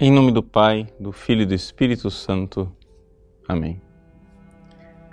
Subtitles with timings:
[0.00, 2.70] Em nome do Pai, do Filho e do Espírito Santo.
[3.48, 3.82] Amém.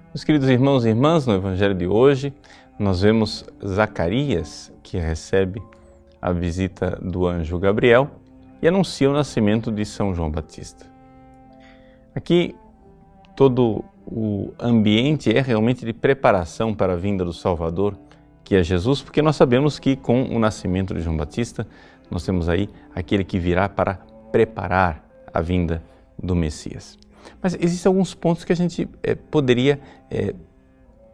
[0.09, 2.31] Meus queridos irmãos e irmãs, no Evangelho de hoje,
[2.77, 5.59] nós vemos Zacarias, que recebe
[6.21, 8.11] a visita do anjo Gabriel
[8.61, 10.85] e anuncia o nascimento de São João Batista.
[12.13, 12.55] Aqui,
[13.35, 17.97] todo o ambiente é realmente de preparação para a vinda do Salvador,
[18.43, 21.65] que é Jesus, porque nós sabemos que com o nascimento de João Batista,
[22.11, 25.81] nós temos aí aquele que virá para preparar a vinda
[26.21, 26.97] do Messias.
[27.41, 29.79] Mas existem alguns pontos que a gente é, poderia
[30.09, 30.33] é,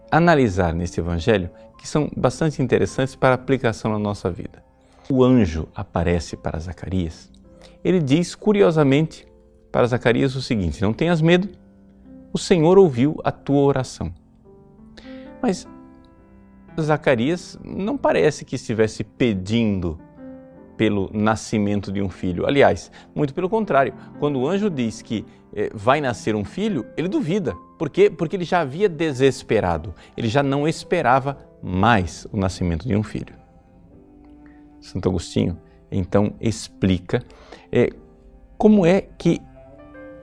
[0.09, 4.63] analisar nesse Evangelho que são bastante interessantes para aplicação na nossa vida.
[5.09, 7.31] O anjo aparece para Zacarias.
[7.83, 9.27] Ele diz curiosamente
[9.71, 11.49] para Zacarias o seguinte: Não tenhas medo,
[12.31, 14.13] o Senhor ouviu a tua oração.
[15.41, 15.67] Mas
[16.79, 19.99] Zacarias não parece que estivesse pedindo
[20.81, 22.47] pelo nascimento de um filho.
[22.47, 25.23] Aliás, muito pelo contrário, quando o anjo diz que
[25.53, 27.55] eh, vai nascer um filho, ele duvida.
[27.77, 28.09] Por quê?
[28.09, 33.35] Porque ele já havia desesperado, ele já não esperava mais o nascimento de um filho.
[34.79, 35.55] Santo Agostinho
[35.91, 37.23] então explica
[37.71, 37.91] eh,
[38.57, 39.39] como é que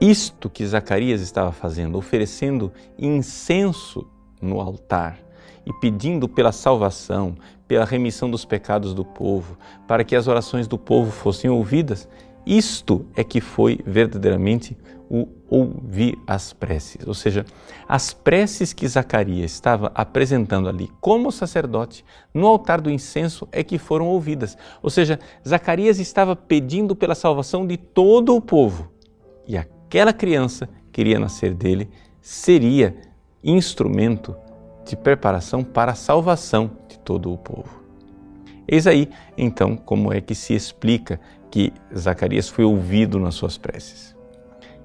[0.01, 4.05] isto que Zacarias estava fazendo, oferecendo incenso
[4.41, 5.19] no altar,
[5.65, 7.35] e pedindo pela salvação,
[7.69, 9.55] pela remissão dos pecados do povo,
[9.87, 12.09] para que as orações do povo fossem ouvidas,
[12.43, 14.75] isto é que foi verdadeiramente
[15.07, 17.07] o ouvir as preces.
[17.07, 17.45] Ou seja,
[17.87, 22.03] as preces que Zacarias estava apresentando ali como sacerdote
[22.33, 24.57] no altar do incenso é que foram ouvidas.
[24.81, 28.91] Ou seja, Zacarias estava pedindo pela salvação de todo o povo.
[29.47, 31.89] E aquela criança que iria nascer dele
[32.21, 32.95] seria
[33.43, 34.35] instrumento
[34.89, 37.83] de preparação para a salvação de todo o povo.
[38.67, 44.15] Eis aí, então, como é que se explica que Zacarias foi ouvido nas suas preces.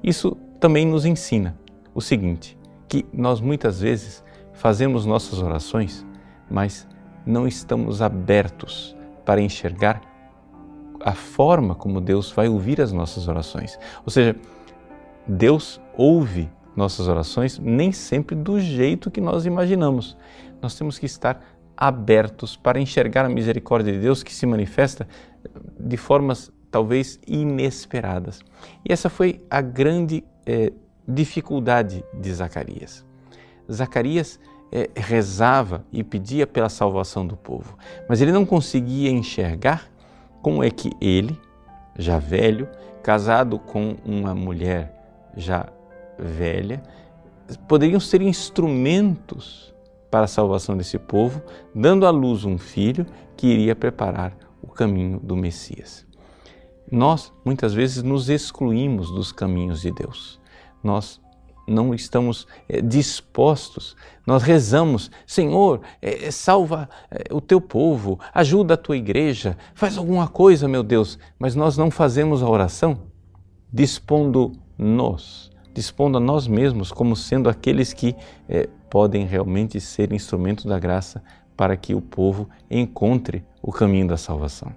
[0.03, 1.57] Isso também nos ensina
[1.95, 6.07] o seguinte: que nós muitas vezes fazemos nossas orações,
[6.51, 6.87] mas
[7.27, 10.03] não estamos abertos para enxergar
[11.01, 13.79] a forma como Deus vai ouvir as nossas orações.
[14.05, 14.37] Ou seja,
[15.27, 20.17] Deus ouve nossas orações nem sempre do jeito que nós imaginamos.
[20.61, 21.43] Nós temos que estar
[21.77, 25.09] abertos para enxergar a misericórdia de Deus que se manifesta
[25.79, 28.41] de formas talvez inesperadas.
[28.89, 30.73] E essa foi a grande eh,
[31.07, 33.05] dificuldade de Zacarias.
[33.71, 34.41] Zacarias
[34.73, 37.77] eh, rezava e pedia pela salvação do povo,
[38.09, 39.89] mas ele não conseguia enxergar
[40.43, 41.39] como é que ele,
[41.99, 42.69] já velho,
[43.03, 44.93] casado com uma mulher
[45.37, 45.67] já
[46.19, 46.83] velha,
[47.69, 49.75] poderiam ser instrumentos
[50.11, 51.43] para a salvação desse povo,
[51.75, 56.07] dando à luz um filho que iria preparar o caminho do Messias.
[56.91, 60.41] Nós, muitas vezes, nos excluímos dos caminhos de Deus.
[60.83, 61.21] Nós
[61.67, 63.97] não estamos é, dispostos.
[64.27, 70.29] Nós rezamos, Senhor, é, salva é, o teu povo, ajuda a tua igreja, faz alguma
[70.29, 72.99] coisa, meu Deus, mas nós não fazemos a oração
[73.73, 78.15] dispondo-nos dispondo a nós mesmos como sendo aqueles que
[78.49, 81.23] é, podem realmente ser instrumento da graça
[81.57, 84.73] para que o povo encontre o caminho da salvação.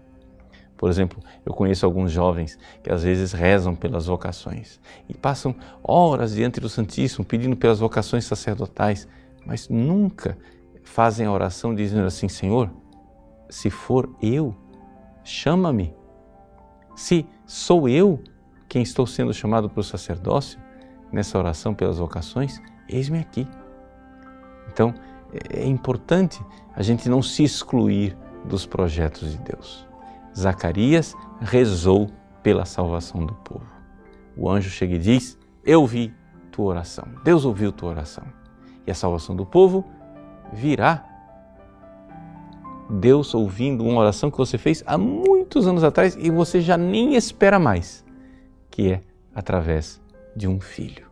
[0.75, 6.35] Por exemplo, eu conheço alguns jovens que às vezes rezam pelas vocações e passam horas
[6.35, 9.07] diante do Santíssimo pedindo pelas vocações sacerdotais,
[9.45, 10.37] mas nunca
[10.83, 12.69] fazem a oração dizendo assim: Senhor,
[13.49, 14.55] se for eu,
[15.23, 15.95] chama-me.
[16.95, 18.21] Se sou eu
[18.67, 20.59] quem estou sendo chamado para o sacerdócio,
[21.11, 23.47] nessa oração pelas vocações, eis-me aqui.
[24.71, 24.93] Então,
[25.49, 26.43] é importante
[26.75, 29.87] a gente não se excluir dos projetos de Deus.
[30.35, 32.09] Zacarias rezou
[32.43, 33.65] pela salvação do povo.
[34.35, 36.13] O anjo chega e diz: Eu vi
[36.51, 37.07] tua oração.
[37.23, 38.23] Deus ouviu tua oração.
[38.85, 39.83] E a salvação do povo
[40.53, 41.03] virá.
[42.89, 47.15] Deus ouvindo uma oração que você fez há muitos anos atrás e você já nem
[47.15, 48.05] espera mais,
[48.69, 49.01] que é
[49.35, 50.01] através
[50.37, 51.07] de um filho.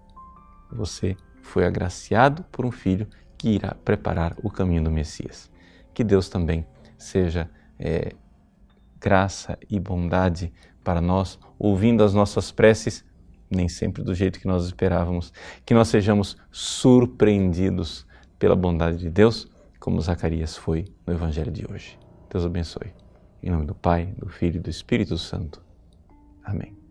[0.71, 3.07] Você foi agraciado por um filho
[3.37, 5.51] que irá preparar o caminho do Messias.
[5.93, 6.65] Que Deus também
[6.97, 7.49] seja
[7.79, 8.13] é,
[8.99, 13.03] graça e bondade para nós, ouvindo as nossas preces,
[13.49, 15.33] nem sempre do jeito que nós esperávamos,
[15.65, 18.05] que nós sejamos surpreendidos
[18.37, 19.49] pela bondade de Deus,
[19.79, 21.97] como Zacarias foi no Evangelho de hoje.
[22.29, 22.93] Deus abençoe.
[23.41, 25.61] Em nome do Pai, do Filho e do Espírito Santo.
[26.43, 26.84] Amém.